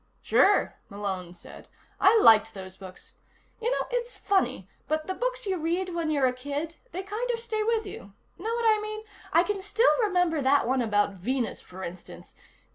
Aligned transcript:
"Sure," 0.23 0.77
Malone 0.89 1.31
said. 1.31 1.67
"I 1.99 2.19
liked 2.23 2.55
those 2.55 2.75
books. 2.75 3.13
You 3.59 3.69
know 3.69 3.85
it's 3.91 4.15
funny, 4.15 4.67
but 4.87 5.05
the 5.05 5.13
books 5.13 5.45
you 5.45 5.59
read 5.59 5.93
when 5.93 6.09
you're 6.09 6.25
a 6.25 6.33
kid, 6.33 6.77
they 6.91 7.03
kind 7.03 7.29
of 7.29 7.39
stay 7.39 7.61
with 7.61 7.85
you. 7.85 8.11
Know 8.39 8.55
what 8.55 8.65
I 8.65 8.79
mean? 8.81 9.05
I 9.31 9.43
can 9.43 9.61
still 9.61 9.93
remember 10.01 10.41
that 10.41 10.67
one 10.67 10.81
about 10.81 11.11
Venus, 11.13 11.61
for 11.61 11.83
instance. 11.83 12.33